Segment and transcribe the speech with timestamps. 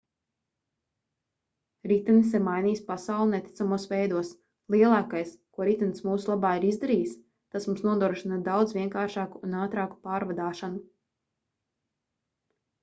[1.89, 4.31] ritenis ir mainījis pasauli neticamos veidos
[4.75, 7.13] lielākais ko ritenis mūsu labā ir izdarījis
[7.57, 10.81] tas mums nodrošina daudz vienkāršāku un ātrāku pārvadāšanu